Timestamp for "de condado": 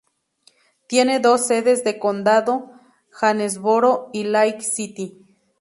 1.83-2.71